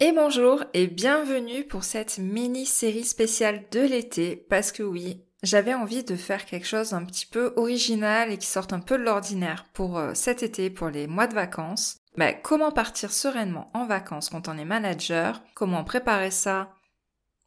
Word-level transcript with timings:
Et 0.00 0.12
bonjour 0.12 0.62
et 0.74 0.86
bienvenue 0.86 1.64
pour 1.64 1.82
cette 1.82 2.18
mini-série 2.18 3.02
spéciale 3.02 3.64
de 3.72 3.80
l'été 3.80 4.36
parce 4.36 4.70
que 4.70 4.84
oui, 4.84 5.24
j'avais 5.42 5.74
envie 5.74 6.04
de 6.04 6.14
faire 6.14 6.46
quelque 6.46 6.68
chose 6.68 6.92
un 6.92 7.04
petit 7.04 7.26
peu 7.26 7.52
original 7.56 8.30
et 8.30 8.38
qui 8.38 8.46
sorte 8.46 8.72
un 8.72 8.78
peu 8.78 8.96
de 8.96 9.02
l'ordinaire 9.02 9.66
pour 9.72 9.98
euh, 9.98 10.14
cet 10.14 10.44
été, 10.44 10.70
pour 10.70 10.88
les 10.88 11.08
mois 11.08 11.26
de 11.26 11.34
vacances. 11.34 11.96
Mais 12.16 12.40
comment 12.44 12.70
partir 12.70 13.12
sereinement 13.12 13.72
en 13.74 13.86
vacances 13.86 14.28
quand 14.28 14.46
on 14.46 14.56
est 14.56 14.64
manager? 14.64 15.42
Comment 15.56 15.82
préparer 15.82 16.30
ça 16.30 16.72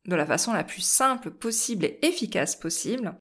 de 0.05 0.15
la 0.17 0.25
façon 0.25 0.51
la 0.51 0.65
plus 0.65 0.81
simple 0.81 1.31
possible 1.31 1.85
et 1.85 2.05
efficace 2.05 2.57
possible? 2.57 3.17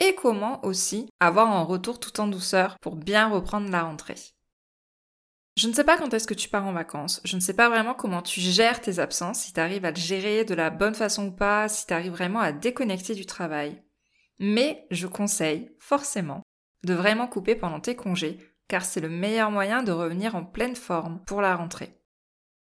Et 0.00 0.14
comment 0.14 0.62
aussi 0.66 1.08
avoir 1.18 1.50
un 1.50 1.62
retour 1.62 1.98
tout 1.98 2.20
en 2.20 2.26
douceur 2.26 2.76
pour 2.82 2.96
bien 2.96 3.28
reprendre 3.28 3.70
la 3.70 3.84
rentrée? 3.84 4.35
Je 5.56 5.68
ne 5.68 5.72
sais 5.72 5.84
pas 5.84 5.96
quand 5.96 6.12
est-ce 6.12 6.26
que 6.26 6.34
tu 6.34 6.50
pars 6.50 6.66
en 6.66 6.72
vacances, 6.72 7.22
je 7.24 7.34
ne 7.34 7.40
sais 7.40 7.54
pas 7.54 7.70
vraiment 7.70 7.94
comment 7.94 8.20
tu 8.20 8.40
gères 8.40 8.82
tes 8.82 8.98
absences, 8.98 9.40
si 9.40 9.54
tu 9.54 9.60
arrives 9.60 9.86
à 9.86 9.90
le 9.90 9.96
gérer 9.96 10.44
de 10.44 10.54
la 10.54 10.68
bonne 10.68 10.94
façon 10.94 11.28
ou 11.28 11.30
pas, 11.30 11.68
si 11.68 11.86
tu 11.86 11.94
arrives 11.94 12.12
vraiment 12.12 12.40
à 12.40 12.52
déconnecter 12.52 13.14
du 13.14 13.24
travail. 13.24 13.82
Mais 14.38 14.86
je 14.90 15.06
conseille 15.06 15.70
forcément 15.78 16.42
de 16.84 16.92
vraiment 16.92 17.26
couper 17.26 17.54
pendant 17.54 17.80
tes 17.80 17.96
congés, 17.96 18.38
car 18.68 18.84
c'est 18.84 19.00
le 19.00 19.08
meilleur 19.08 19.50
moyen 19.50 19.82
de 19.82 19.92
revenir 19.92 20.36
en 20.36 20.44
pleine 20.44 20.76
forme 20.76 21.22
pour 21.26 21.40
la 21.40 21.56
rentrée. 21.56 21.96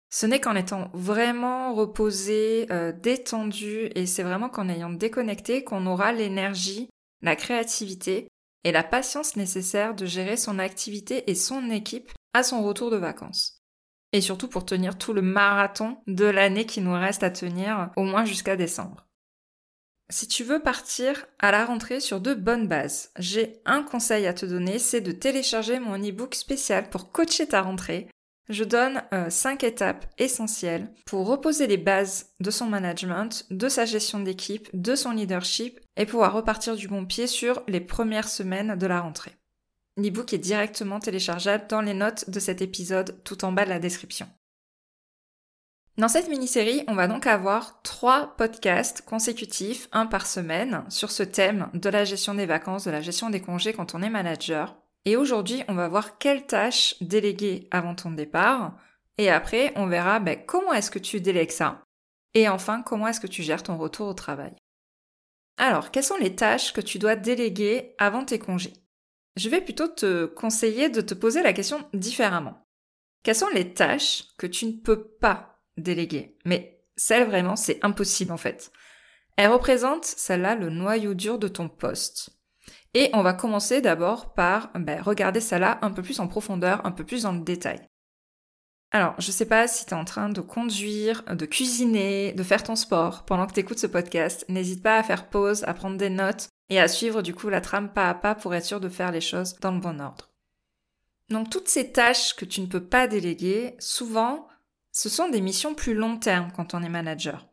Ce 0.09 0.25
n'est 0.25 0.41
qu'en 0.41 0.57
étant 0.57 0.91
vraiment 0.95 1.75
reposé, 1.75 2.67
euh, 2.71 2.93
détendu, 2.93 3.91
et 3.95 4.07
c'est 4.07 4.23
vraiment 4.23 4.49
qu'en 4.49 4.71
ayant 4.71 4.91
déconnecté 4.91 5.65
qu'on 5.65 5.87
aura 5.87 6.13
l'énergie, 6.13 6.89
la 7.21 7.37
créativité 7.37 8.27
et 8.65 8.73
la 8.73 8.83
patience 8.83 9.37
nécessaire 9.37 9.95
de 9.95 10.07
gérer 10.07 10.39
son 10.39 10.59
activité 10.59 11.31
et 11.31 11.35
son 11.35 11.71
équipe 11.71 12.11
à 12.33 12.43
son 12.43 12.63
retour 12.63 12.91
de 12.91 12.97
vacances. 12.97 13.63
Et 14.13 14.21
surtout 14.21 14.49
pour 14.49 14.65
tenir 14.65 14.99
tout 14.99 15.13
le 15.13 15.23
marathon 15.23 15.99
de 16.07 16.25
l'année 16.25 16.67
qui 16.67 16.81
nous 16.81 16.93
reste 16.93 17.23
à 17.23 17.31
tenir 17.31 17.91
au 17.97 18.03
moins 18.03 18.25
jusqu'à 18.25 18.57
décembre. 18.57 19.07
Si 20.11 20.27
tu 20.27 20.43
veux 20.43 20.59
partir 20.59 21.27
à 21.39 21.53
la 21.53 21.65
rentrée 21.65 22.01
sur 22.01 22.21
de 22.21 22.35
bonnes 22.35 22.67
bases, 22.67 23.13
j'ai 23.17 23.61
un 23.65 23.85
conseil 23.85 24.27
à 24.27 24.35
te 24.35 24.45
donner, 24.45 24.81
c'est 24.81 25.01
de 25.01 25.13
télécharger 25.13 25.79
mon 25.79 25.97
e-book 25.97 26.35
spécial 26.35 26.91
pour 26.91 27.13
coacher 27.13 27.47
ta 27.47 27.63
rentrée. 27.63 28.09
Je 28.49 28.65
donne 28.65 29.05
5 29.29 29.63
euh, 29.63 29.69
étapes 29.69 30.07
essentielles 30.19 30.93
pour 31.07 31.29
reposer 31.29 31.69
les 31.69 31.77
bases 31.77 32.35
de 32.41 32.51
son 32.51 32.67
management, 32.67 33.47
de 33.53 33.69
sa 33.69 33.85
gestion 33.85 34.19
d'équipe, 34.19 34.69
de 34.75 34.97
son 34.97 35.13
leadership 35.13 35.79
et 35.97 36.07
pouvoir 36.07 36.33
repartir 36.33 36.75
du 36.75 36.89
bon 36.89 37.07
pied 37.07 37.29
sur 37.29 37.63
les 37.69 37.81
premières 37.81 38.29
semaines 38.29 38.75
de 38.75 38.87
la 38.89 39.01
rentrée. 39.01 39.40
L'ebook 40.01 40.33
est 40.33 40.39
directement 40.39 40.99
téléchargeable 40.99 41.67
dans 41.69 41.83
les 41.83 41.93
notes 41.93 42.31
de 42.31 42.41
cet 42.41 42.63
épisode 42.63 43.23
tout 43.23 43.45
en 43.45 43.53
bas 43.53 43.65
de 43.65 43.71
la 43.71 43.79
description. 43.79 44.27
Dans 45.99 46.09
cette 46.09 46.31
mini-série, 46.31 46.85
on 46.89 46.95
va 46.95 47.07
donc 47.07 47.27
avoir 47.27 47.83
trois 47.83 48.35
podcasts 48.39 49.03
consécutifs, 49.03 49.89
un 49.93 50.07
par 50.07 50.27
semaine, 50.27 50.85
sur 50.89 51.11
ce 51.11 51.23
thème 51.23 51.69
de 51.75 51.91
la 51.91 52.07
gestion 52.07 52.33
des 52.33 52.47
vacances, 52.47 52.85
de 52.85 52.91
la 52.91 53.03
gestion 53.03 53.29
des 53.29 53.43
congés 53.43 53.75
quand 53.75 53.95
on 53.95 54.01
est 54.01 54.09
manager. 54.09 54.81
Et 55.05 55.17
aujourd'hui, 55.17 55.63
on 55.69 55.75
va 55.75 55.89
voir 55.89 56.17
quelles 56.17 56.47
tâches 56.47 56.95
déléguer 57.03 57.69
avant 57.71 57.95
ton 57.95 58.11
départ. 58.11 58.79
Et 59.19 59.29
après, 59.29 59.75
on 59.77 59.87
verra 59.87 60.19
ben, 60.21 60.39
comment 60.47 60.73
est-ce 60.73 60.91
que 60.91 60.99
tu 60.99 61.21
délègues 61.21 61.51
ça? 61.51 61.83
Et 62.33 62.49
enfin, 62.49 62.81
comment 62.81 63.09
est-ce 63.09 63.21
que 63.21 63.27
tu 63.27 63.43
gères 63.43 63.63
ton 63.63 63.77
retour 63.77 64.07
au 64.07 64.15
travail? 64.15 64.55
Alors, 65.59 65.91
quelles 65.91 66.05
sont 66.05 66.17
les 66.17 66.35
tâches 66.35 66.73
que 66.73 66.81
tu 66.81 66.99
dois 66.99 67.17
déléguer 67.17 67.95
avant 67.99 68.25
tes 68.25 68.39
congés? 68.39 68.73
Je 69.37 69.49
vais 69.49 69.61
plutôt 69.61 69.89
te 69.89 70.27
conseiller 70.27 70.89
de 70.89 71.01
te 71.01 71.15
poser 71.15 71.43
la 71.43 71.53
question 71.53 71.89
différemment. 71.95 72.67
Quelles 73.23 73.37
sont 73.37 73.49
les 73.55 73.75
tâches 73.75 74.25
que 74.39 74.47
tu 74.47 74.67
ne 74.67 74.73
peux 74.73 75.05
pas 75.05 75.59
déléguer? 75.77 76.37
Mais 76.45 76.83
celles 76.97 77.27
vraiment, 77.27 77.57
c'est 77.57 77.79
impossible 77.85 78.33
en 78.33 78.37
fait. 78.37 78.73
Elles 79.37 79.51
représentent, 79.51 80.05
celle-là, 80.05 80.55
le 80.55 80.71
noyau 80.71 81.15
dur 81.15 81.39
de 81.39 81.49
ton 81.49 81.69
poste. 81.69 82.31
Et 82.93 83.11
on 83.13 83.23
va 83.23 83.33
commencer 83.33 83.81
d'abord 83.81 84.35
par 84.35 84.71
ben, 84.75 85.01
regarder 85.01 85.41
celle-là 85.41 85.79
un 85.83 85.91
peu 85.91 86.03
plus 86.03 86.21
en 86.21 86.29
profondeur, 86.29 86.85
un 86.85 86.91
peu 86.91 87.05
plus 87.05 87.23
dans 87.23 87.33
le 87.33 87.41
détail. 87.41 87.81
Alors, 88.93 89.15
je 89.19 89.31
sais 89.31 89.47
pas 89.47 89.69
si 89.69 89.87
tu 89.87 89.93
es 89.93 89.97
en 89.97 90.05
train 90.05 90.29
de 90.31 90.41
conduire, 90.41 91.23
de 91.23 91.47
cuisiner, 91.47 92.33
de 92.33 92.43
faire 92.43 92.65
ton 92.65 92.75
sport 92.75 93.25
pendant 93.25 93.47
que 93.47 93.61
tu 93.61 93.79
ce 93.79 93.87
podcast. 93.87 94.45
N'hésite 94.49 94.83
pas 94.83 94.99
à 94.99 95.03
faire 95.05 95.31
pause, 95.31 95.63
à 95.65 95.75
prendre 95.75 95.97
des 95.97 96.11
notes 96.11 96.49
et 96.71 96.81
à 96.81 96.89
suivre 96.89 97.21
du 97.21 97.35
coup 97.35 97.49
la 97.49 97.61
trame 97.61 97.93
pas 97.93 98.09
à 98.09 98.15
pas 98.15 98.35
pour 98.35 98.55
être 98.55 98.65
sûr 98.65 98.81
de 98.81 98.89
faire 98.89 99.13
les 99.13 99.21
choses 99.21 99.57
dans 99.61 99.73
le 99.73 99.81
bon 99.81 100.01
ordre. 100.01 100.31
Donc 101.29 101.51
toutes 101.51 101.69
ces 101.69 101.93
tâches 101.93 102.35
que 102.35 102.45
tu 102.45 102.61
ne 102.61 102.67
peux 102.67 102.83
pas 102.83 103.07
déléguer, 103.07 103.75
souvent, 103.79 104.49
ce 104.93 105.09
sont 105.09 105.29
des 105.29 105.41
missions 105.41 105.75
plus 105.75 105.95
long 105.95 106.17
terme 106.17 106.51
quand 106.57 106.75
on 106.75 106.83
est 106.83 106.89
manager. 106.89 107.47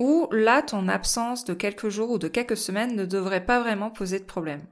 Où 0.00 0.28
là, 0.32 0.62
ton 0.62 0.88
absence 0.88 1.44
de 1.44 1.54
quelques 1.54 1.88
jours 1.88 2.10
ou 2.10 2.18
de 2.18 2.26
quelques 2.26 2.56
semaines 2.56 2.96
ne 2.96 3.06
devrait 3.06 3.44
pas 3.44 3.60
vraiment 3.60 3.90
poser 3.90 4.18
de 4.18 4.24
problème. 4.24 4.66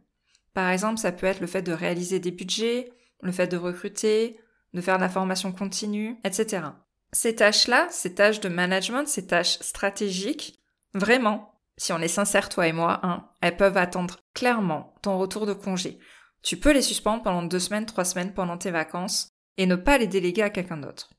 Par 0.55 0.71
exemple, 0.71 0.99
ça 0.99 1.13
peut 1.13 1.27
être 1.27 1.41
le 1.41 1.47
fait 1.47 1.63
de 1.63 1.73
réaliser 1.73 2.19
des 2.19 2.33
budgets, 2.33 2.93
le 3.23 3.31
fait 3.31 3.47
de 3.47 3.57
recruter, 3.57 4.39
de 4.75 4.81
faire 4.81 4.97
de 4.97 5.03
la 5.03 5.09
formation 5.09 5.53
continue, 5.53 6.19
etc. 6.25 6.65
Ces 7.13 7.37
tâches-là, 7.37 7.87
ces 7.91 8.15
tâches 8.15 8.41
de 8.41 8.49
management, 8.49 9.07
ces 9.07 9.27
tâches 9.27 9.59
stratégiques, 9.61 10.61
vraiment, 10.95 11.52
si 11.77 11.93
on 11.93 11.99
est 12.01 12.09
sincère, 12.09 12.49
toi 12.49 12.67
et 12.67 12.73
moi, 12.73 13.01
hein, 13.03 13.29
elles 13.41 13.57
peuvent 13.57 13.77
attendre 13.77 14.21
clairement 14.35 14.95
ton 15.03 15.19
retour 15.19 15.47
de 15.47 15.53
congé. 15.53 15.99
Tu 16.43 16.57
peux 16.57 16.73
les 16.73 16.83
suspendre 16.83 17.23
pendant 17.23 17.43
deux 17.43 17.59
semaines, 17.59 17.87
trois 17.87 18.05
semaines 18.05 18.35
pendant 18.35 18.59
tes 18.59 18.71
vacances 18.71 19.31
et 19.57 19.67
ne 19.67 19.77
pas 19.77 19.99
les 19.99 20.07
déléguer 20.07 20.43
à 20.43 20.51
quelqu'un 20.51 20.77
d'autre. 20.77 21.11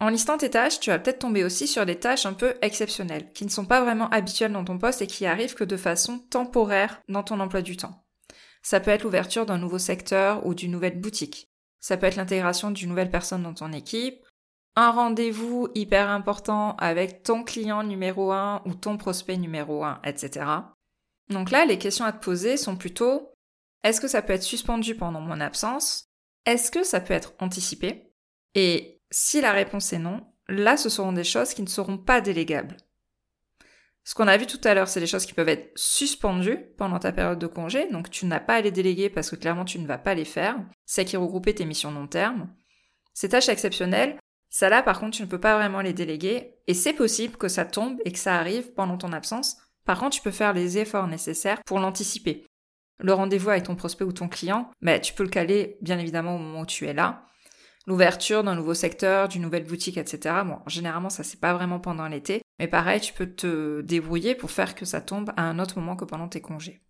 En 0.00 0.08
listant 0.08 0.38
tes 0.38 0.50
tâches, 0.50 0.78
tu 0.78 0.90
vas 0.90 0.98
peut-être 0.98 1.18
tomber 1.18 1.42
aussi 1.42 1.66
sur 1.66 1.84
des 1.84 1.98
tâches 1.98 2.24
un 2.24 2.32
peu 2.32 2.54
exceptionnelles, 2.62 3.32
qui 3.32 3.44
ne 3.44 3.50
sont 3.50 3.66
pas 3.66 3.80
vraiment 3.80 4.08
habituelles 4.10 4.52
dans 4.52 4.64
ton 4.64 4.78
poste 4.78 5.02
et 5.02 5.08
qui 5.08 5.26
arrivent 5.26 5.56
que 5.56 5.64
de 5.64 5.76
façon 5.76 6.20
temporaire 6.20 7.02
dans 7.08 7.24
ton 7.24 7.40
emploi 7.40 7.62
du 7.62 7.76
temps. 7.76 8.04
Ça 8.62 8.78
peut 8.78 8.92
être 8.92 9.02
l'ouverture 9.02 9.44
d'un 9.44 9.58
nouveau 9.58 9.78
secteur 9.78 10.46
ou 10.46 10.54
d'une 10.54 10.70
nouvelle 10.70 11.00
boutique. 11.00 11.50
Ça 11.80 11.96
peut 11.96 12.06
être 12.06 12.16
l'intégration 12.16 12.70
d'une 12.70 12.88
nouvelle 12.88 13.10
personne 13.10 13.42
dans 13.42 13.54
ton 13.54 13.72
équipe, 13.72 14.24
un 14.78 14.92
rendez-vous 14.92 15.66
hyper 15.74 16.08
important 16.08 16.76
avec 16.76 17.24
ton 17.24 17.42
client 17.42 17.82
numéro 17.82 18.30
1 18.30 18.62
ou 18.64 18.74
ton 18.74 18.96
prospect 18.96 19.36
numéro 19.36 19.82
1, 19.82 20.00
etc. 20.04 20.46
Donc 21.30 21.50
là, 21.50 21.66
les 21.66 21.78
questions 21.78 22.04
à 22.04 22.12
te 22.12 22.24
poser 22.24 22.56
sont 22.56 22.76
plutôt 22.76 23.32
est-ce 23.82 24.00
que 24.00 24.06
ça 24.06 24.22
peut 24.22 24.34
être 24.34 24.44
suspendu 24.44 24.94
pendant 24.94 25.20
mon 25.20 25.40
absence? 25.40 26.04
Est-ce 26.46 26.70
que 26.70 26.84
ça 26.84 27.00
peut 27.00 27.12
être 27.12 27.34
anticipé? 27.40 28.12
Et 28.54 29.00
si 29.10 29.40
la 29.40 29.50
réponse 29.50 29.92
est 29.92 29.98
non, 29.98 30.24
là, 30.46 30.76
ce 30.76 30.88
seront 30.88 31.12
des 31.12 31.24
choses 31.24 31.54
qui 31.54 31.62
ne 31.62 31.66
seront 31.66 31.98
pas 31.98 32.20
délégables. 32.20 32.76
Ce 34.04 34.14
qu'on 34.14 34.28
a 34.28 34.36
vu 34.36 34.46
tout 34.46 34.60
à 34.62 34.74
l'heure, 34.74 34.86
c'est 34.86 35.00
des 35.00 35.08
choses 35.08 35.26
qui 35.26 35.34
peuvent 35.34 35.48
être 35.48 35.72
suspendues 35.74 36.60
pendant 36.78 37.00
ta 37.00 37.10
période 37.10 37.40
de 37.40 37.48
congé, 37.48 37.90
donc 37.90 38.10
tu 38.10 38.26
n'as 38.26 38.38
pas 38.38 38.54
à 38.54 38.60
les 38.60 38.70
déléguer 38.70 39.10
parce 39.10 39.28
que 39.28 39.36
clairement 39.36 39.64
tu 39.64 39.80
ne 39.80 39.88
vas 39.88 39.98
pas 39.98 40.14
les 40.14 40.24
faire, 40.24 40.56
c'est 40.86 41.04
qui 41.04 41.16
regrouper 41.16 41.52
tes 41.52 41.64
missions 41.64 41.90
long 41.90 42.06
terme. 42.06 42.54
Ces 43.12 43.30
tâches 43.30 43.48
exceptionnelles, 43.48 44.16
ça 44.50 44.68
là, 44.68 44.82
par 44.82 45.00
contre, 45.00 45.16
tu 45.16 45.22
ne 45.22 45.28
peux 45.28 45.40
pas 45.40 45.56
vraiment 45.56 45.80
les 45.80 45.92
déléguer, 45.92 46.54
et 46.66 46.74
c'est 46.74 46.92
possible 46.92 47.36
que 47.36 47.48
ça 47.48 47.64
tombe 47.64 47.98
et 48.04 48.12
que 48.12 48.18
ça 48.18 48.36
arrive 48.36 48.72
pendant 48.72 48.98
ton 48.98 49.12
absence. 49.12 49.56
Par 49.84 49.98
contre, 49.98 50.16
tu 50.16 50.22
peux 50.22 50.30
faire 50.30 50.52
les 50.52 50.78
efforts 50.78 51.06
nécessaires 51.06 51.60
pour 51.64 51.80
l'anticiper. 51.80 52.46
Le 53.00 53.12
rendez-vous 53.12 53.50
avec 53.50 53.64
ton 53.64 53.76
prospect 53.76 54.04
ou 54.04 54.12
ton 54.12 54.28
client, 54.28 54.70
bah, 54.82 54.98
tu 54.98 55.14
peux 55.14 55.22
le 55.22 55.28
caler 55.28 55.78
bien 55.80 55.98
évidemment 55.98 56.34
au 56.34 56.38
moment 56.38 56.60
où 56.60 56.66
tu 56.66 56.86
es 56.86 56.92
là. 56.92 57.24
L'ouverture 57.86 58.44
d'un 58.44 58.54
nouveau 58.54 58.74
secteur, 58.74 59.28
d'une 59.28 59.42
nouvelle 59.42 59.64
boutique, 59.64 59.96
etc. 59.96 60.42
Bon, 60.44 60.58
généralement, 60.66 61.08
ça 61.08 61.22
c'est 61.22 61.40
pas 61.40 61.54
vraiment 61.54 61.80
pendant 61.80 62.06
l'été, 62.06 62.42
mais 62.58 62.68
pareil, 62.68 63.00
tu 63.00 63.14
peux 63.14 63.32
te 63.32 63.80
débrouiller 63.80 64.34
pour 64.34 64.50
faire 64.50 64.74
que 64.74 64.84
ça 64.84 65.00
tombe 65.00 65.32
à 65.36 65.42
un 65.42 65.58
autre 65.58 65.78
moment 65.78 65.96
que 65.96 66.04
pendant 66.04 66.28
tes 66.28 66.42
congés. 66.42 66.82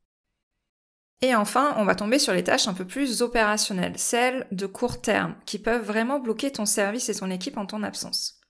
Et 1.21 1.35
enfin, 1.35 1.75
on 1.79 1.85
va 1.85 1.97
tomber 1.97 2.19
sur 2.19 2.33
les 2.33 2.45
tâches 2.45 2.69
un 2.69 2.75
peu 2.75 2.87
plus 2.87 3.23
opérationnelles, 3.23 3.99
celles 3.99 4.47
de 4.53 4.67
court 4.67 5.01
terme, 5.01 5.35
qui 5.47 5.59
peuvent 5.59 5.85
vraiment 5.85 6.21
bloquer 6.21 6.53
ton 6.53 6.65
service 6.65 7.09
et 7.09 7.15
ton 7.15 7.31
équipe 7.31 7.57
en 7.57 7.67
ton 7.67 7.83
absence. 7.83 8.41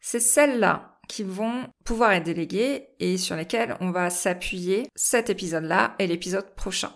C'est 0.00 0.20
celles-là 0.20 0.98
qui 1.08 1.22
vont 1.22 1.68
pouvoir 1.84 2.12
être 2.12 2.24
déléguées 2.24 2.88
et 2.98 3.16
sur 3.16 3.36
lesquelles 3.36 3.76
on 3.80 3.90
va 3.90 4.10
s'appuyer 4.10 4.88
cet 4.94 5.30
épisode-là 5.30 5.94
et 5.98 6.06
l'épisode 6.06 6.54
prochain. 6.54 6.92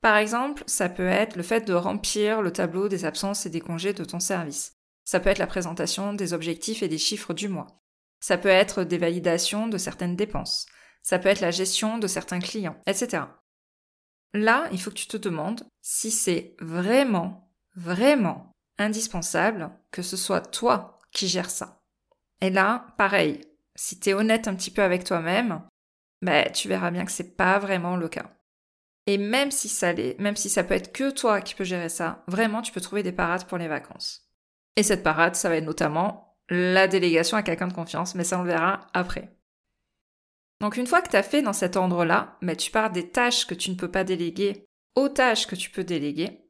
Par 0.00 0.16
exemple, 0.16 0.62
ça 0.66 0.88
peut 0.88 1.06
être 1.06 1.36
le 1.36 1.42
fait 1.42 1.66
de 1.66 1.74
remplir 1.74 2.42
le 2.42 2.52
tableau 2.52 2.88
des 2.88 3.04
absences 3.04 3.44
et 3.44 3.50
des 3.50 3.60
congés 3.60 3.92
de 3.92 4.04
ton 4.04 4.20
service. 4.20 4.72
Ça 5.04 5.20
peut 5.20 5.28
être 5.28 5.38
la 5.38 5.46
présentation 5.46 6.14
des 6.14 6.32
objectifs 6.32 6.82
et 6.82 6.88
des 6.88 6.98
chiffres 6.98 7.34
du 7.34 7.48
mois. 7.48 7.66
Ça 8.20 8.38
peut 8.38 8.48
être 8.48 8.84
des 8.84 8.98
validations 8.98 9.66
de 9.66 9.78
certaines 9.78 10.16
dépenses. 10.16 10.66
Ça 11.02 11.18
peut 11.18 11.28
être 11.28 11.40
la 11.40 11.50
gestion 11.50 11.98
de 11.98 12.06
certains 12.06 12.38
clients, 12.38 12.76
etc. 12.86 13.24
Là, 14.32 14.68
il 14.72 14.80
faut 14.80 14.90
que 14.90 14.96
tu 14.96 15.06
te 15.06 15.16
demandes 15.16 15.66
si 15.80 16.10
c'est 16.10 16.54
vraiment, 16.60 17.50
vraiment 17.74 18.52
indispensable 18.78 19.70
que 19.90 20.02
ce 20.02 20.16
soit 20.16 20.40
toi 20.40 20.98
qui 21.12 21.28
gères 21.28 21.50
ça. 21.50 21.82
Et 22.40 22.50
là, 22.50 22.86
pareil, 22.96 23.40
si 23.74 23.98
tu 23.98 24.10
es 24.10 24.14
honnête 24.14 24.48
un 24.48 24.54
petit 24.54 24.70
peu 24.70 24.82
avec 24.82 25.04
toi-même, 25.04 25.62
ben, 26.22 26.50
tu 26.52 26.68
verras 26.68 26.90
bien 26.90 27.04
que 27.04 27.12
c'est 27.12 27.36
pas 27.36 27.58
vraiment 27.58 27.96
le 27.96 28.08
cas. 28.08 28.30
Et 29.06 29.18
même 29.18 29.50
si 29.50 29.68
ça 29.68 29.92
l'est, 29.92 30.18
même 30.20 30.36
si 30.36 30.48
ça 30.48 30.62
peut 30.62 30.74
être 30.74 30.92
que 30.92 31.10
toi 31.10 31.40
qui 31.40 31.54
peux 31.54 31.64
gérer 31.64 31.88
ça, 31.88 32.22
vraiment, 32.26 32.62
tu 32.62 32.72
peux 32.72 32.80
trouver 32.80 33.02
des 33.02 33.12
parades 33.12 33.46
pour 33.46 33.58
les 33.58 33.68
vacances. 33.68 34.28
Et 34.76 34.82
cette 34.82 35.02
parade, 35.02 35.34
ça 35.34 35.48
va 35.48 35.56
être 35.56 35.64
notamment 35.64 36.36
la 36.48 36.88
délégation 36.88 37.36
à 37.36 37.42
quelqu'un 37.42 37.68
de 37.68 37.72
confiance, 37.72 38.14
mais 38.14 38.24
ça 38.24 38.38
on 38.38 38.42
le 38.42 38.50
verra 38.50 38.86
après. 38.92 39.36
Donc 40.60 40.76
une 40.76 40.86
fois 40.86 41.00
que 41.00 41.10
tu 41.10 41.16
as 41.16 41.22
fait 41.22 41.42
dans 41.42 41.52
cet 41.52 41.76
ordre-là, 41.76 42.36
mais 42.42 42.56
tu 42.56 42.70
pars 42.70 42.90
des 42.90 43.08
tâches 43.10 43.46
que 43.46 43.54
tu 43.54 43.70
ne 43.70 43.76
peux 43.76 43.90
pas 43.90 44.04
déléguer 44.04 44.66
aux 44.94 45.08
tâches 45.08 45.46
que 45.46 45.56
tu 45.56 45.70
peux 45.70 45.84
déléguer, 45.84 46.44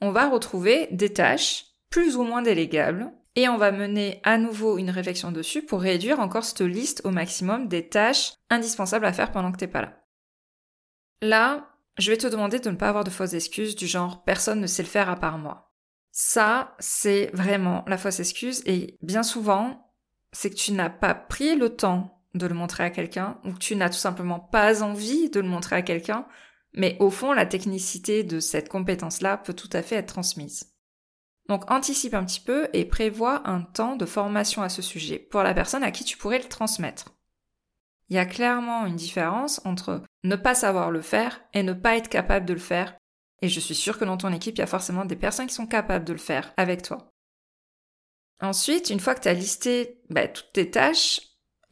on 0.00 0.10
va 0.10 0.28
retrouver 0.28 0.88
des 0.90 1.12
tâches 1.12 1.66
plus 1.88 2.16
ou 2.16 2.24
moins 2.24 2.42
délégables 2.42 3.12
et 3.36 3.48
on 3.48 3.56
va 3.56 3.72
mener 3.72 4.20
à 4.24 4.36
nouveau 4.36 4.76
une 4.78 4.90
réflexion 4.90 5.32
dessus 5.32 5.62
pour 5.62 5.80
réduire 5.80 6.20
encore 6.20 6.44
cette 6.44 6.60
liste 6.60 7.02
au 7.04 7.10
maximum 7.10 7.68
des 7.68 7.88
tâches 7.88 8.34
indispensables 8.50 9.06
à 9.06 9.12
faire 9.12 9.32
pendant 9.32 9.52
que 9.52 9.58
t'es 9.58 9.68
pas 9.68 9.82
là. 9.82 9.98
Là, 11.22 11.68
je 11.98 12.10
vais 12.10 12.18
te 12.18 12.26
demander 12.26 12.58
de 12.58 12.70
ne 12.70 12.76
pas 12.76 12.88
avoir 12.88 13.04
de 13.04 13.10
fausses 13.10 13.34
excuses 13.34 13.76
du 13.76 13.86
genre 13.86 14.24
personne 14.24 14.60
ne 14.60 14.66
sait 14.66 14.82
le 14.82 14.88
faire 14.88 15.08
à 15.08 15.16
part 15.16 15.38
moi. 15.38 15.72
Ça, 16.10 16.74
c'est 16.78 17.30
vraiment 17.32 17.84
la 17.86 17.96
fausse 17.96 18.20
excuse 18.20 18.62
et 18.66 18.98
bien 19.02 19.22
souvent, 19.22 19.94
c'est 20.32 20.50
que 20.50 20.56
tu 20.56 20.72
n'as 20.72 20.90
pas 20.90 21.14
pris 21.14 21.56
le 21.56 21.74
temps 21.74 22.21
de 22.34 22.46
le 22.46 22.54
montrer 22.54 22.84
à 22.84 22.90
quelqu'un 22.90 23.38
ou 23.44 23.52
que 23.52 23.58
tu 23.58 23.76
n'as 23.76 23.90
tout 23.90 23.96
simplement 23.96 24.40
pas 24.40 24.82
envie 24.82 25.30
de 25.30 25.40
le 25.40 25.48
montrer 25.48 25.76
à 25.76 25.82
quelqu'un, 25.82 26.26
mais 26.74 26.96
au 27.00 27.10
fond, 27.10 27.32
la 27.32 27.46
technicité 27.46 28.24
de 28.24 28.40
cette 28.40 28.68
compétence-là 28.68 29.36
peut 29.36 29.54
tout 29.54 29.70
à 29.72 29.82
fait 29.82 29.96
être 29.96 30.12
transmise. 30.12 30.72
Donc 31.48 31.70
anticipe 31.70 32.14
un 32.14 32.24
petit 32.24 32.40
peu 32.40 32.68
et 32.72 32.84
prévois 32.84 33.48
un 33.48 33.62
temps 33.62 33.96
de 33.96 34.06
formation 34.06 34.62
à 34.62 34.68
ce 34.68 34.80
sujet 34.80 35.18
pour 35.18 35.42
la 35.42 35.54
personne 35.54 35.82
à 35.82 35.90
qui 35.90 36.04
tu 36.04 36.16
pourrais 36.16 36.38
le 36.38 36.48
transmettre. 36.48 37.14
Il 38.08 38.16
y 38.16 38.18
a 38.18 38.26
clairement 38.26 38.86
une 38.86 38.96
différence 38.96 39.60
entre 39.64 40.02
ne 40.22 40.36
pas 40.36 40.54
savoir 40.54 40.90
le 40.90 41.02
faire 41.02 41.40
et 41.52 41.62
ne 41.62 41.72
pas 41.72 41.96
être 41.96 42.08
capable 42.08 42.46
de 42.46 42.52
le 42.52 42.58
faire 42.58 42.94
et 43.42 43.48
je 43.48 43.60
suis 43.60 43.74
sûre 43.74 43.98
que 43.98 44.04
dans 44.04 44.16
ton 44.16 44.32
équipe, 44.32 44.56
il 44.56 44.60
y 44.60 44.64
a 44.64 44.68
forcément 44.68 45.04
des 45.04 45.16
personnes 45.16 45.48
qui 45.48 45.54
sont 45.54 45.66
capables 45.66 46.04
de 46.04 46.12
le 46.12 46.18
faire 46.18 46.54
avec 46.56 46.82
toi. 46.82 47.12
Ensuite, 48.40 48.88
une 48.88 49.00
fois 49.00 49.16
que 49.16 49.20
tu 49.20 49.28
as 49.28 49.34
listé 49.34 50.00
bah, 50.08 50.28
toutes 50.28 50.52
tes 50.52 50.70
tâches, 50.70 51.20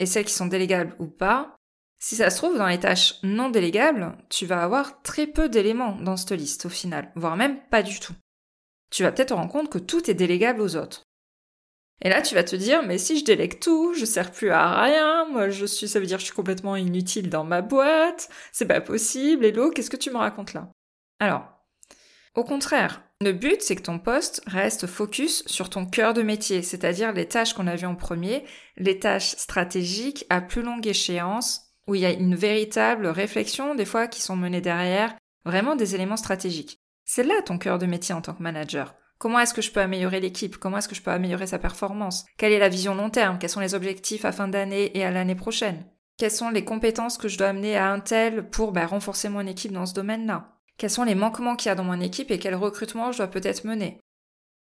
et 0.01 0.07
celles 0.07 0.25
qui 0.25 0.33
sont 0.33 0.47
délégables 0.47 0.95
ou 0.97 1.05
pas, 1.05 1.55
si 1.99 2.15
ça 2.15 2.31
se 2.31 2.37
trouve 2.37 2.57
dans 2.57 2.67
les 2.67 2.79
tâches 2.79 3.19
non 3.21 3.51
délégables, 3.51 4.17
tu 4.29 4.47
vas 4.47 4.63
avoir 4.63 5.03
très 5.03 5.27
peu 5.27 5.47
d'éléments 5.47 5.95
dans 6.01 6.17
cette 6.17 6.31
liste 6.31 6.65
au 6.65 6.69
final, 6.69 7.11
voire 7.15 7.37
même 7.37 7.61
pas 7.69 7.83
du 7.83 7.99
tout. 7.99 8.15
Tu 8.89 9.03
vas 9.03 9.11
peut-être 9.11 9.29
te 9.29 9.33
rendre 9.35 9.51
compte 9.51 9.69
que 9.69 9.77
tout 9.77 10.09
est 10.09 10.15
délégable 10.15 10.61
aux 10.61 10.75
autres. 10.75 11.03
Et 12.01 12.09
là, 12.09 12.23
tu 12.23 12.33
vas 12.33 12.43
te 12.43 12.55
dire, 12.55 12.81
mais 12.81 12.97
si 12.97 13.19
je 13.19 13.23
délègue 13.23 13.59
tout, 13.59 13.93
je 13.93 14.05
sers 14.05 14.31
plus 14.31 14.49
à 14.49 14.81
rien, 14.81 15.27
moi 15.29 15.49
je 15.49 15.67
suis, 15.67 15.87
ça 15.87 15.99
veut 15.99 16.07
dire 16.07 16.17
que 16.17 16.21
je 16.21 16.25
suis 16.25 16.35
complètement 16.35 16.75
inutile 16.75 17.29
dans 17.29 17.43
ma 17.43 17.61
boîte, 17.61 18.27
c'est 18.51 18.65
pas 18.65 18.81
possible, 18.81 19.45
Hello, 19.45 19.69
qu'est-ce 19.69 19.91
que 19.91 19.97
tu 19.97 20.09
me 20.09 20.17
racontes 20.17 20.53
là? 20.53 20.71
Alors, 21.19 21.60
au 22.35 22.43
contraire, 22.43 23.01
le 23.21 23.33
but, 23.33 23.61
c'est 23.61 23.75
que 23.75 23.81
ton 23.81 23.99
poste 23.99 24.41
reste 24.47 24.87
focus 24.87 25.43
sur 25.45 25.69
ton 25.69 25.85
cœur 25.85 26.13
de 26.13 26.21
métier, 26.21 26.61
c'est-à-dire 26.61 27.11
les 27.11 27.27
tâches 27.27 27.53
qu'on 27.53 27.67
a 27.67 27.75
vues 27.75 27.85
en 27.85 27.95
premier, 27.95 28.45
les 28.77 28.99
tâches 28.99 29.35
stratégiques 29.35 30.25
à 30.29 30.41
plus 30.41 30.61
longue 30.61 30.87
échéance, 30.87 31.67
où 31.87 31.95
il 31.95 32.01
y 32.01 32.05
a 32.05 32.11
une 32.11 32.35
véritable 32.35 33.07
réflexion 33.07 33.75
des 33.75 33.85
fois 33.85 34.07
qui 34.07 34.21
sont 34.21 34.35
menées 34.35 34.61
derrière, 34.61 35.13
vraiment 35.45 35.75
des 35.75 35.93
éléments 35.93 36.17
stratégiques. 36.17 36.79
C'est 37.05 37.23
là 37.23 37.41
ton 37.45 37.57
cœur 37.57 37.79
de 37.79 37.85
métier 37.85 38.15
en 38.15 38.21
tant 38.21 38.33
que 38.33 38.43
manager. 38.43 38.95
Comment 39.17 39.39
est-ce 39.39 39.53
que 39.53 39.61
je 39.61 39.71
peux 39.71 39.81
améliorer 39.81 40.19
l'équipe? 40.19 40.57
Comment 40.57 40.79
est-ce 40.79 40.87
que 40.87 40.95
je 40.95 41.01
peux 41.01 41.11
améliorer 41.11 41.45
sa 41.45 41.59
performance? 41.59 42.25
Quelle 42.37 42.53
est 42.53 42.59
la 42.59 42.69
vision 42.69 42.95
long 42.95 43.09
terme? 43.11 43.37
Quels 43.37 43.49
sont 43.49 43.59
les 43.59 43.75
objectifs 43.75 44.25
à 44.25 44.31
fin 44.31 44.47
d'année 44.47 44.97
et 44.97 45.03
à 45.03 45.11
l'année 45.11 45.35
prochaine? 45.35 45.85
Quelles 46.17 46.31
sont 46.31 46.49
les 46.49 46.65
compétences 46.65 47.17
que 47.17 47.27
je 47.27 47.37
dois 47.37 47.49
amener 47.49 47.77
à 47.77 47.91
un 47.91 47.99
tel 47.99 48.49
pour 48.49 48.71
bah, 48.71 48.87
renforcer 48.87 49.29
mon 49.29 49.45
équipe 49.45 49.73
dans 49.73 49.85
ce 49.85 49.93
domaine-là? 49.93 50.60
Quels 50.81 50.89
sont 50.89 51.03
les 51.03 51.13
manquements 51.13 51.55
qu'il 51.55 51.69
y 51.69 51.71
a 51.71 51.75
dans 51.75 51.83
mon 51.83 52.01
équipe 52.01 52.31
et 52.31 52.39
quel 52.39 52.55
recrutement 52.55 53.11
je 53.11 53.19
dois 53.19 53.27
peut-être 53.27 53.65
mener. 53.65 53.99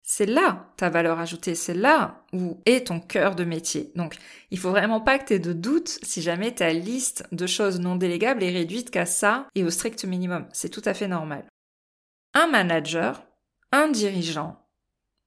C'est 0.02 0.24
là 0.24 0.72
ta 0.78 0.88
valeur 0.88 1.20
ajoutée, 1.20 1.54
c'est 1.54 1.74
là 1.74 2.24
où 2.32 2.62
est 2.64 2.86
ton 2.86 3.00
cœur 3.00 3.34
de 3.34 3.44
métier. 3.44 3.92
Donc, 3.96 4.16
il 4.50 4.58
faut 4.58 4.70
vraiment 4.70 5.02
pas 5.02 5.18
que 5.18 5.26
tu 5.26 5.34
aies 5.34 5.38
de 5.38 5.52
doute 5.52 5.98
si 6.02 6.22
jamais 6.22 6.54
ta 6.54 6.72
liste 6.72 7.26
de 7.32 7.46
choses 7.46 7.80
non 7.80 7.96
délégables 7.96 8.42
est 8.42 8.50
réduite 8.50 8.90
qu'à 8.90 9.04
ça 9.04 9.46
et 9.54 9.62
au 9.62 9.68
strict 9.68 10.06
minimum. 10.06 10.48
C'est 10.54 10.70
tout 10.70 10.80
à 10.86 10.94
fait 10.94 11.06
normal. 11.06 11.44
Un 12.32 12.46
manager, 12.46 13.22
un 13.70 13.88
dirigeant, 13.88 14.66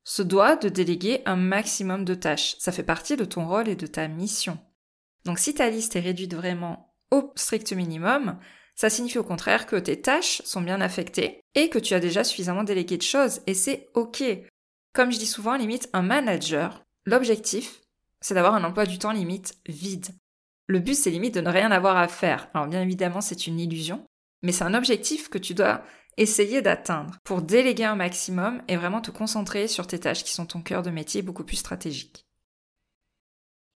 se 0.04 0.24
doit 0.24 0.56
de 0.56 0.70
déléguer 0.70 1.22
un 1.28 1.36
maximum 1.36 2.04
de 2.04 2.16
tâches. 2.16 2.56
Ça 2.58 2.72
fait 2.72 2.82
partie 2.82 3.16
de 3.16 3.26
ton 3.26 3.48
rôle 3.48 3.70
et 3.70 3.76
de 3.76 3.86
ta 3.86 4.08
mission. 4.08 4.58
Donc, 5.24 5.38
si 5.38 5.54
ta 5.54 5.70
liste 5.70 5.96
est 5.96 6.00
réduite 6.00 6.34
vraiment 6.34 6.96
au 7.12 7.32
strict 7.36 7.74
minimum, 7.74 8.40
ça 8.80 8.90
signifie 8.90 9.18
au 9.18 9.26
contraire 9.26 9.66
que 9.66 9.76
tes 9.76 10.00
tâches 10.00 10.42
sont 10.46 10.62
bien 10.62 10.80
affectées 10.80 11.42
et 11.54 11.68
que 11.68 11.80
tu 11.80 11.96
as 11.96 12.00
déjà 12.00 12.24
suffisamment 12.24 12.64
délégué 12.64 12.96
de 12.96 13.02
choses 13.02 13.42
et 13.46 13.54
c'est 13.54 13.90
ok. 13.94 14.24
Comme 14.94 15.12
je 15.12 15.20
dis 15.20 15.26
souvent, 15.26 15.58
limite, 15.58 15.90
un 15.92 16.02
manager, 16.02 16.86
l'objectif, 17.04 17.82
c'est 18.22 18.36
d'avoir 18.36 18.56
un 18.56 18.64
emploi 18.64 18.86
du 18.86 18.98
temps 18.98 19.12
limite 19.12 19.58
vide. 19.68 20.08
Le 20.68 20.80
but, 20.80 20.96
c'est 20.96 21.10
limite 21.10 21.36
de 21.36 21.42
ne 21.42 21.50
rien 21.50 21.72
avoir 21.72 21.98
à 21.98 22.08
faire. 22.08 22.48
Alors 22.54 22.68
bien 22.68 22.82
évidemment, 22.82 23.20
c'est 23.20 23.48
une 23.48 23.60
illusion, 23.60 24.06
mais 24.44 24.54
c'est 24.54 24.64
un 24.64 24.74
objectif 24.74 25.28
que 25.28 25.38
tu 25.38 25.54
dois 25.54 25.84
essayer 26.16 26.62
d'atteindre 26.62 27.18
pour 27.26 27.42
déléguer 27.42 27.84
un 27.84 27.98
maximum 27.98 28.62
et 28.70 28.78
vraiment 28.78 29.02
te 29.02 29.12
concentrer 29.12 29.68
sur 29.68 29.88
tes 29.88 30.00
tâches 30.00 30.24
qui 30.24 30.32
sont 30.32 30.46
ton 30.46 30.62
cœur 30.62 30.84
de 30.84 30.90
métier 30.90 31.22
beaucoup 31.22 31.44
plus 31.44 31.58
stratégique. 31.58 32.26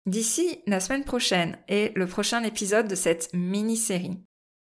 D'ici 0.06 0.62
la 0.68 0.80
semaine 0.80 1.06
prochaine 1.06 1.58
et 1.68 1.92
le 1.96 2.06
prochain 2.06 2.44
épisode 2.44 2.88
de 2.88 2.96
cette 2.96 3.34
mini-série, 3.34 4.20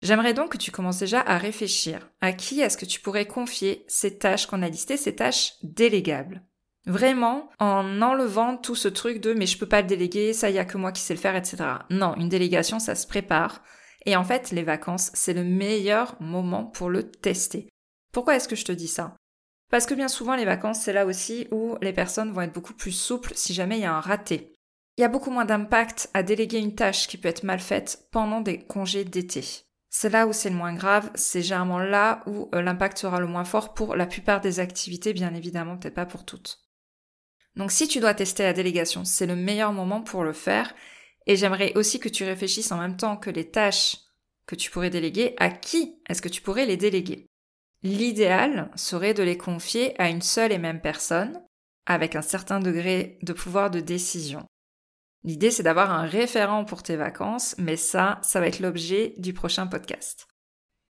J'aimerais 0.04 0.34
donc 0.34 0.52
que 0.52 0.58
tu 0.58 0.70
commences 0.70 1.00
déjà 1.00 1.22
à 1.22 1.38
réfléchir 1.38 2.10
à 2.20 2.34
qui 2.34 2.60
est-ce 2.60 2.78
que 2.78 2.86
tu 2.86 3.00
pourrais 3.00 3.26
confier 3.26 3.86
ces 3.88 4.18
tâches 4.18 4.48
qu'on 4.48 4.62
a 4.62 4.68
listées, 4.68 4.98
ces 4.98 5.16
tâches 5.16 5.54
délégables? 5.64 6.44
Vraiment, 6.86 7.50
en 7.58 8.02
enlevant 8.02 8.58
tout 8.58 8.76
ce 8.76 8.90
truc 8.90 9.22
de 9.22 9.34
mais 9.34 9.46
je 9.46 9.58
peux 9.58 9.66
pas 9.66 9.82
le 9.82 9.88
déléguer, 9.88 10.34
ça 10.34 10.50
y 10.50 10.60
a 10.60 10.66
que 10.66 10.78
moi 10.78 10.92
qui 10.92 11.02
sais 11.02 11.14
le 11.14 11.22
faire, 11.22 11.38
etc. 11.38 11.64
Non, 11.90 12.16
une 12.18 12.28
délégation, 12.28 12.80
ça 12.80 12.96
se 12.96 13.08
prépare. 13.08 13.64
Et 14.06 14.18
en 14.18 14.26
fait, 14.26 14.52
les 14.52 14.64
vacances, 14.64 15.10
c'est 15.14 15.32
le 15.32 15.46
meilleur 15.46 16.18
moment 16.20 16.66
pour 16.66 16.90
le 16.90 17.10
tester. 17.10 17.70
Pourquoi 18.12 18.36
est-ce 18.36 18.50
que 18.50 18.58
je 18.58 18.66
te 18.66 18.74
dis 18.74 18.90
ça? 18.90 19.16
Parce 19.72 19.86
que 19.86 19.94
bien 19.94 20.10
souvent, 20.10 20.36
les 20.36 20.44
vacances, 20.44 20.82
c'est 20.82 20.92
là 20.92 21.06
aussi 21.06 21.48
où 21.52 21.78
les 21.82 21.94
personnes 21.94 22.34
vont 22.34 22.42
être 22.42 22.54
beaucoup 22.54 22.74
plus 22.74 22.92
souples 22.92 23.32
si 23.36 23.54
jamais 23.54 23.78
il 23.78 23.84
y 23.84 23.86
a 23.86 23.96
un 23.96 24.02
raté. 24.02 24.52
Il 24.98 25.02
y 25.02 25.06
a 25.06 25.10
beaucoup 25.10 25.32
moins 25.32 25.46
d'impact 25.46 26.10
à 26.14 26.24
déléguer 26.24 26.60
une 26.60 26.76
tâche 26.76 27.08
qui 27.08 27.16
peut 27.16 27.30
être 27.30 27.44
mal 27.44 27.60
faite 27.60 28.10
pendant 28.12 28.42
des 28.42 28.60
congés 28.60 29.06
d'été. 29.06 29.64
C'est 29.96 30.10
là 30.10 30.26
où 30.26 30.34
c'est 30.34 30.50
le 30.50 30.56
moins 30.56 30.74
grave, 30.74 31.12
c'est 31.14 31.44
généralement 31.44 31.78
là 31.78 32.24
où 32.26 32.50
euh, 32.56 32.64
l'impact 32.64 32.98
sera 32.98 33.20
le 33.20 33.28
moins 33.28 33.44
fort 33.44 33.76
pour 33.76 33.96
la 33.96 34.08
plupart 34.08 34.42
des 34.42 34.60
activités, 34.60 35.14
bien 35.14 35.36
évidemment, 35.36 35.78
peut-être 35.78 35.94
pas 35.94 36.08
pour 36.08 36.26
toutes. 36.26 36.62
Donc 37.56 37.72
si 37.72 37.88
tu 37.88 38.00
dois 38.00 38.16
tester 38.16 38.42
la 38.42 38.54
délégation, 38.54 39.06
c'est 39.06 39.28
le 39.28 39.36
meilleur 39.36 39.72
moment 39.72 40.02
pour 40.02 40.24
le 40.24 40.34
faire, 40.34 40.74
et 41.28 41.36
j'aimerais 41.36 41.74
aussi 41.76 42.00
que 42.00 42.10
tu 42.10 42.24
réfléchisses 42.24 42.72
en 42.72 42.80
même 42.80 42.98
temps 42.98 43.18
que 43.18 43.30
les 43.30 43.52
tâches 43.52 43.98
que 44.48 44.56
tu 44.56 44.72
pourrais 44.72 44.90
déléguer, 44.90 45.36
à 45.38 45.52
qui 45.52 46.02
est-ce 46.10 46.24
que 46.24 46.28
tu 46.28 46.42
pourrais 46.42 46.66
les 46.66 46.76
déléguer? 46.76 47.28
L'idéal 47.84 48.72
serait 48.76 49.14
de 49.14 49.22
les 49.22 49.38
confier 49.38 49.94
à 50.02 50.10
une 50.10 50.24
seule 50.24 50.54
et 50.54 50.58
même 50.58 50.82
personne, 50.82 51.40
avec 51.86 52.16
un 52.16 52.24
certain 52.24 52.60
degré 52.60 53.20
de 53.22 53.34
pouvoir 53.34 53.70
de 53.70 53.80
décision. 53.80 54.44
L'idée, 55.24 55.52
c'est 55.52 55.64
d'avoir 55.64 55.92
un 55.92 56.06
référent 56.06 56.66
pour 56.66 56.84
tes 56.84 56.98
vacances, 56.98 57.56
mais 57.58 57.78
ça, 57.78 58.20
ça 58.24 58.40
va 58.40 58.48
être 58.48 58.60
l'objet 58.60 59.14
du 59.18 59.34
prochain 59.34 59.68
podcast. 59.68 60.28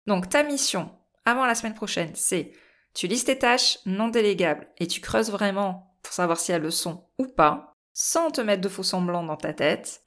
Donc, 0.06 0.28
ta 0.28 0.42
mission, 0.42 0.90
avant 1.24 1.46
la 1.46 1.54
semaine 1.54 1.74
prochaine, 1.74 2.12
c'est 2.14 2.52
tu 2.94 3.06
listes 3.06 3.26
tes 3.26 3.38
tâches 3.38 3.78
non 3.86 4.08
délégables 4.08 4.68
et 4.78 4.86
tu 4.86 5.00
creuses 5.00 5.30
vraiment 5.30 5.96
pour 6.02 6.12
savoir 6.12 6.38
si 6.38 6.52
elles 6.52 6.62
le 6.62 6.70
sont 6.70 7.06
ou 7.18 7.26
pas, 7.26 7.72
sans 7.94 8.30
te 8.30 8.40
mettre 8.40 8.62
de 8.62 8.68
faux 8.68 8.82
semblants 8.82 9.22
dans 9.22 9.36
ta 9.36 9.52
tête. 9.52 10.02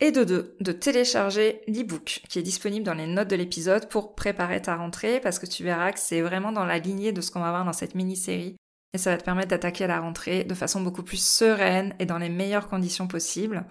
Et 0.00 0.12
de 0.12 0.22
deux, 0.22 0.56
de 0.60 0.72
télécharger 0.72 1.62
l'ebook 1.66 2.22
qui 2.28 2.38
est 2.38 2.42
disponible 2.42 2.86
dans 2.86 2.94
les 2.94 3.06
notes 3.06 3.28
de 3.28 3.36
l'épisode 3.36 3.88
pour 3.88 4.14
préparer 4.14 4.62
ta 4.62 4.76
rentrée 4.76 5.18
parce 5.20 5.38
que 5.38 5.46
tu 5.46 5.64
verras 5.64 5.92
que 5.92 5.98
c'est 5.98 6.20
vraiment 6.20 6.52
dans 6.52 6.64
la 6.64 6.78
lignée 6.78 7.12
de 7.12 7.20
ce 7.20 7.30
qu'on 7.30 7.40
va 7.40 7.50
voir 7.50 7.64
dans 7.64 7.72
cette 7.72 7.96
mini-série 7.96 8.56
et 8.92 8.98
ça 8.98 9.10
va 9.10 9.18
te 9.18 9.24
permettre 9.24 9.48
d'attaquer 9.48 9.86
la 9.86 10.00
rentrée 10.00 10.44
de 10.44 10.54
façon 10.54 10.80
beaucoup 10.80 11.02
plus 11.02 11.22
sereine 11.22 11.94
et 11.98 12.06
dans 12.06 12.18
les 12.18 12.28
meilleures 12.28 12.68
conditions 12.68 13.06
possibles. 13.06 13.66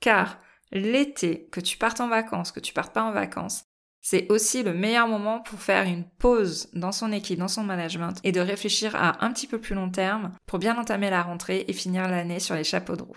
Car 0.00 0.40
l'été, 0.72 1.48
que 1.52 1.60
tu 1.60 1.76
partes 1.76 2.00
en 2.00 2.08
vacances, 2.08 2.52
que 2.52 2.60
tu 2.60 2.72
partes 2.72 2.94
pas 2.94 3.04
en 3.04 3.12
vacances, 3.12 3.64
C'est 4.04 4.26
aussi 4.32 4.64
le 4.64 4.74
meilleur 4.74 5.06
moment 5.06 5.40
pour 5.40 5.60
faire 5.60 5.84
une 5.84 6.04
pause 6.04 6.68
dans 6.72 6.90
son 6.90 7.12
équipe, 7.12 7.38
dans 7.38 7.46
son 7.46 7.62
management 7.62 8.18
et 8.24 8.32
de 8.32 8.40
réfléchir 8.40 8.96
à 8.96 9.24
un 9.24 9.32
petit 9.32 9.46
peu 9.46 9.60
plus 9.60 9.76
long 9.76 9.90
terme 9.90 10.32
pour 10.44 10.58
bien 10.58 10.76
entamer 10.76 11.08
la 11.08 11.22
rentrée 11.22 11.64
et 11.68 11.72
finir 11.72 12.08
l'année 12.08 12.40
sur 12.40 12.56
les 12.56 12.64
chapeaux 12.64 12.96
de 12.96 13.02
roue. 13.02 13.16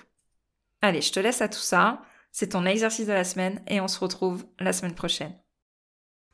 Allez, 0.84 1.02
je 1.02 1.12
te 1.12 1.20
laisse 1.20 1.42
à 1.42 1.50
tout 1.50 1.58
ça. 1.58 2.04
C'est 2.32 2.50
ton 2.50 2.66
exercice 2.66 3.08
de 3.08 3.14
la 3.14 3.24
semaine 3.24 3.64
et 3.68 3.82
on 3.82 3.88
se 3.88 4.00
retrouve 4.00 4.46
la 4.60 4.74
semaine 4.74 4.94
prochaine. 4.94 5.36